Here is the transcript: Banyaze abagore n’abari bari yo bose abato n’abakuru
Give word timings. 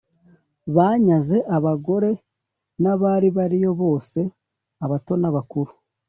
Banyaze 0.75 1.37
abagore 1.57 2.11
n’abari 2.81 3.29
bari 3.37 3.57
yo 3.65 3.71
bose 3.81 4.19
abato 4.85 5.13
n’abakuru 5.21 5.71